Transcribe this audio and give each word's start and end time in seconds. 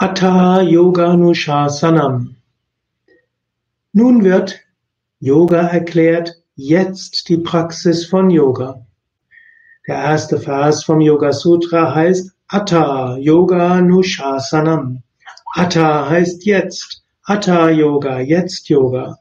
Atha 0.00 0.60
Yoga 0.62 1.16
Nushasanam. 1.16 2.36
Nun 3.92 4.22
wird 4.22 4.60
Yoga 5.18 5.62
erklärt, 5.62 6.36
jetzt 6.54 7.28
die 7.28 7.38
Praxis 7.38 8.06
von 8.06 8.30
Yoga. 8.30 8.86
Der 9.88 9.96
erste 9.96 10.38
Vers 10.38 10.84
vom 10.84 11.00
Yoga 11.00 11.32
Sutra 11.32 11.96
heißt 11.96 12.30
Atha 12.46 13.16
Yoga 13.16 13.80
Nushasanam. 13.80 15.02
Atha 15.56 16.08
heißt 16.08 16.46
jetzt. 16.46 17.02
Atha 17.24 17.68
Yoga, 17.68 18.20
jetzt 18.20 18.68
Yoga. 18.68 19.18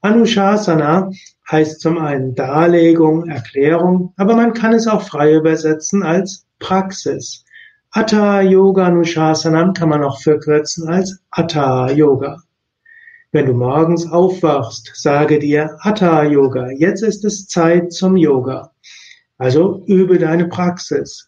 Anushasana 0.00 1.10
heißt 1.50 1.80
zum 1.80 1.98
einen 1.98 2.36
Darlegung, 2.36 3.28
Erklärung, 3.28 4.14
aber 4.16 4.36
man 4.36 4.52
kann 4.52 4.74
es 4.74 4.86
auch 4.86 5.02
frei 5.02 5.34
übersetzen 5.34 6.04
als 6.04 6.46
Praxis. 6.60 7.44
Atta 7.92 8.40
Yoga 8.42 8.88
Nushasanam 8.88 9.72
kann 9.72 9.88
man 9.88 10.04
auch 10.04 10.20
verkürzen 10.20 10.88
als 10.88 11.18
Atta 11.32 11.90
Yoga. 11.90 12.40
Wenn 13.32 13.46
du 13.46 13.52
morgens 13.52 14.06
aufwachst, 14.06 14.92
sage 14.94 15.40
dir 15.40 15.76
Atta 15.80 16.22
Yoga. 16.22 16.70
Jetzt 16.70 17.02
ist 17.02 17.24
es 17.24 17.48
Zeit 17.48 17.92
zum 17.92 18.16
Yoga. 18.16 18.70
Also 19.38 19.82
übe 19.86 20.18
deine 20.18 20.46
Praxis. 20.46 21.26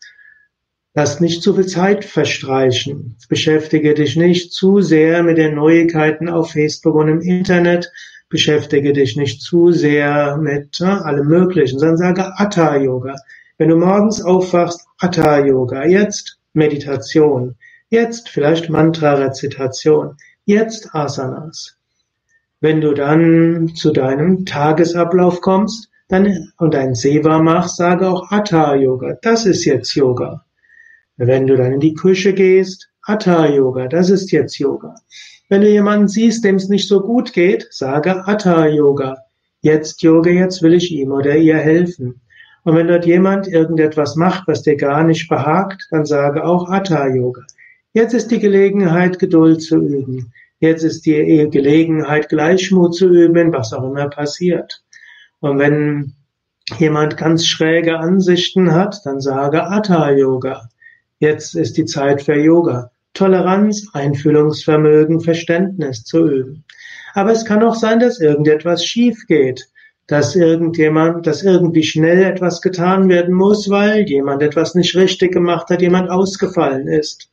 Lass 0.94 1.18
nicht 1.18 1.42
zu 1.42 1.52
viel 1.52 1.66
Zeit 1.66 2.04
verstreichen. 2.04 3.16
Beschäftige 3.28 3.94
dich 3.94 4.14
nicht 4.14 4.52
zu 4.52 4.80
sehr 4.80 5.24
mit 5.24 5.38
den 5.38 5.56
Neuigkeiten 5.56 6.28
auf 6.28 6.52
Facebook 6.52 6.94
und 6.94 7.08
im 7.08 7.20
Internet. 7.22 7.90
Beschäftige 8.28 8.92
dich 8.92 9.16
nicht 9.16 9.42
zu 9.42 9.72
sehr 9.72 10.36
mit 10.36 10.80
äh, 10.80 10.84
allem 10.84 11.26
Möglichen, 11.26 11.80
sondern 11.80 11.96
sage 11.96 12.32
Atta 12.38 12.76
Yoga. 12.76 13.16
Wenn 13.58 13.70
du 13.70 13.76
morgens 13.76 14.22
aufwachst, 14.22 14.86
Atta 14.98 15.44
Yoga. 15.44 15.86
Jetzt 15.86 16.38
Meditation. 16.54 17.56
Jetzt 17.90 18.28
vielleicht 18.28 18.70
Mantra-Rezitation. 18.70 20.16
Jetzt 20.44 20.94
Asanas. 20.94 21.76
Wenn 22.60 22.80
du 22.80 22.94
dann 22.94 23.74
zu 23.74 23.92
deinem 23.92 24.46
Tagesablauf 24.46 25.40
kommst 25.40 25.90
dann, 26.08 26.52
und 26.58 26.74
ein 26.74 26.94
Seva 26.94 27.42
machst, 27.42 27.76
sage 27.76 28.08
auch 28.08 28.30
Atta 28.30 28.74
Yoga. 28.76 29.18
Das 29.22 29.46
ist 29.46 29.64
jetzt 29.64 29.94
Yoga. 29.94 30.44
Wenn 31.16 31.46
du 31.46 31.56
dann 31.56 31.74
in 31.74 31.80
die 31.80 31.94
Küche 31.94 32.32
gehst, 32.32 32.88
Atta 33.02 33.46
Yoga. 33.46 33.88
Das 33.88 34.10
ist 34.10 34.30
jetzt 34.32 34.58
Yoga. 34.58 34.94
Wenn 35.48 35.60
du 35.60 35.68
jemanden 35.68 36.08
siehst, 36.08 36.44
dem 36.44 36.56
es 36.56 36.70
nicht 36.70 36.88
so 36.88 37.00
gut 37.00 37.34
geht, 37.34 37.66
sage 37.70 38.26
Atta 38.26 38.66
Yoga. 38.68 39.18
Jetzt 39.60 40.02
Yoga, 40.02 40.30
jetzt 40.30 40.62
will 40.62 40.72
ich 40.72 40.90
ihm 40.92 41.12
oder 41.12 41.36
ihr 41.36 41.58
helfen. 41.58 42.21
Und 42.64 42.76
wenn 42.76 42.88
dort 42.88 43.06
jemand 43.06 43.48
irgendetwas 43.48 44.14
macht, 44.14 44.46
was 44.46 44.62
dir 44.62 44.76
gar 44.76 45.02
nicht 45.02 45.28
behagt, 45.28 45.88
dann 45.90 46.04
sage 46.04 46.44
auch 46.44 46.68
Hatha 46.68 47.08
Yoga. 47.08 47.42
Jetzt 47.92 48.14
ist 48.14 48.30
die 48.30 48.38
Gelegenheit, 48.38 49.18
Geduld 49.18 49.62
zu 49.62 49.78
üben. 49.78 50.32
Jetzt 50.60 50.84
ist 50.84 51.04
die 51.04 51.48
Gelegenheit, 51.50 52.28
Gleichmut 52.28 52.94
zu 52.94 53.08
üben, 53.08 53.52
was 53.52 53.72
auch 53.72 53.82
immer 53.82 54.08
passiert. 54.08 54.82
Und 55.40 55.58
wenn 55.58 56.12
jemand 56.78 57.16
ganz 57.16 57.46
schräge 57.46 57.98
Ansichten 57.98 58.72
hat, 58.72 59.00
dann 59.04 59.20
sage 59.20 59.64
Atta 59.64 60.12
Yoga. 60.12 60.68
Jetzt 61.18 61.56
ist 61.56 61.76
die 61.76 61.84
Zeit 61.84 62.22
für 62.22 62.36
Yoga. 62.36 62.92
Toleranz, 63.14 63.88
Einfühlungsvermögen, 63.92 65.20
Verständnis 65.20 66.04
zu 66.04 66.26
üben. 66.26 66.64
Aber 67.14 67.32
es 67.32 67.44
kann 67.44 67.62
auch 67.62 67.74
sein, 67.74 67.98
dass 67.98 68.20
irgendetwas 68.20 68.86
schief 68.86 69.26
geht 69.26 69.68
dass 70.12 70.36
irgendjemand, 70.36 71.26
dass 71.26 71.42
irgendwie 71.42 71.82
schnell 71.82 72.22
etwas 72.22 72.60
getan 72.60 73.08
werden 73.08 73.34
muss, 73.34 73.70
weil 73.70 74.02
jemand 74.02 74.42
etwas 74.42 74.74
nicht 74.74 74.94
richtig 74.94 75.32
gemacht 75.32 75.70
hat, 75.70 75.80
jemand 75.80 76.10
ausgefallen 76.10 76.86
ist. 76.86 77.30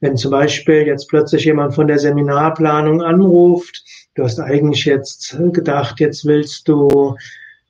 Wenn 0.00 0.16
zum 0.16 0.32
Beispiel 0.32 0.84
jetzt 0.84 1.08
plötzlich 1.08 1.44
jemand 1.44 1.76
von 1.76 1.86
der 1.86 2.00
Seminarplanung 2.00 3.02
anruft, 3.02 3.84
du 4.16 4.24
hast 4.24 4.40
eigentlich 4.40 4.84
jetzt 4.84 5.38
gedacht, 5.52 6.00
jetzt 6.00 6.24
willst 6.24 6.66
du 6.66 7.14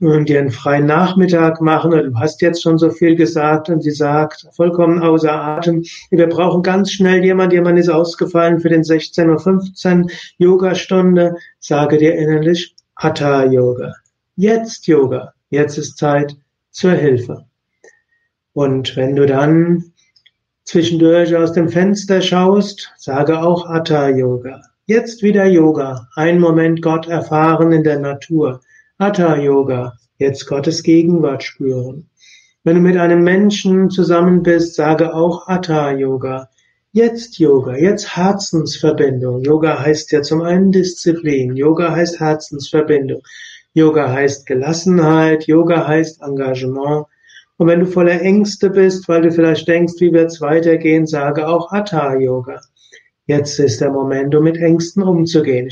dir 0.00 0.38
einen 0.38 0.50
freien 0.50 0.86
Nachmittag 0.86 1.60
machen 1.60 1.92
oder 1.92 2.04
du 2.04 2.18
hast 2.18 2.40
jetzt 2.40 2.62
schon 2.62 2.78
so 2.78 2.88
viel 2.88 3.16
gesagt 3.16 3.68
und 3.68 3.82
sie 3.82 3.90
sagt, 3.90 4.46
vollkommen 4.52 5.02
außer 5.02 5.30
Atem, 5.30 5.84
wir 6.10 6.26
brauchen 6.26 6.62
ganz 6.62 6.92
schnell 6.92 7.22
jemand, 7.22 7.52
jemand 7.52 7.78
ist 7.78 7.90
ausgefallen 7.90 8.60
für 8.60 8.70
den 8.70 8.82
16.15 8.82 10.04
Uhr 10.04 10.10
Yoga-Stunde, 10.38 11.34
sage 11.58 11.98
dir 11.98 12.14
innerlich 12.14 12.74
Hatha 12.96 13.44
Yoga. 13.44 13.92
Jetzt 14.40 14.86
Yoga. 14.86 15.32
Jetzt 15.50 15.78
ist 15.78 15.98
Zeit 15.98 16.36
zur 16.70 16.92
Hilfe. 16.92 17.46
Und 18.52 18.94
wenn 18.96 19.16
du 19.16 19.26
dann 19.26 19.92
zwischendurch 20.64 21.34
aus 21.34 21.54
dem 21.54 21.68
Fenster 21.68 22.20
schaust, 22.20 22.92
sage 22.98 23.40
auch 23.40 23.66
Atta 23.66 24.10
Yoga. 24.10 24.62
Jetzt 24.86 25.24
wieder 25.24 25.44
Yoga. 25.46 26.06
Ein 26.14 26.38
Moment 26.38 26.82
Gott 26.82 27.08
erfahren 27.08 27.72
in 27.72 27.82
der 27.82 27.98
Natur. 27.98 28.60
Atta 28.96 29.36
Yoga. 29.38 29.94
Jetzt 30.18 30.46
Gottes 30.46 30.84
Gegenwart 30.84 31.42
spüren. 31.42 32.08
Wenn 32.62 32.76
du 32.76 32.80
mit 32.80 32.96
einem 32.96 33.24
Menschen 33.24 33.90
zusammen 33.90 34.44
bist, 34.44 34.76
sage 34.76 35.14
auch 35.14 35.48
Atta 35.48 35.90
Yoga. 35.90 36.48
Jetzt 36.92 37.40
Yoga, 37.40 37.74
jetzt 37.76 38.16
Herzensverbindung. 38.16 39.42
Yoga 39.42 39.80
heißt 39.80 40.12
ja 40.12 40.22
zum 40.22 40.42
einen 40.42 40.70
Disziplin. 40.70 41.56
Yoga 41.56 41.90
heißt 41.90 42.20
Herzensverbindung. 42.20 43.22
Yoga 43.74 44.10
heißt 44.10 44.46
Gelassenheit, 44.46 45.46
Yoga 45.46 45.86
heißt 45.86 46.22
Engagement. 46.22 47.06
Und 47.56 47.66
wenn 47.66 47.80
du 47.80 47.86
voller 47.86 48.20
Ängste 48.20 48.70
bist, 48.70 49.08
weil 49.08 49.22
du 49.22 49.32
vielleicht 49.32 49.66
denkst, 49.66 49.94
wie 49.98 50.12
wird's 50.12 50.40
weitergehen, 50.40 51.06
sage 51.06 51.46
auch 51.46 51.72
Hatha 51.72 52.14
Yoga. 52.14 52.60
Jetzt 53.26 53.58
ist 53.58 53.80
der 53.80 53.90
Moment, 53.90 54.34
um 54.34 54.44
mit 54.44 54.56
Ängsten 54.56 55.02
umzugehen. 55.02 55.66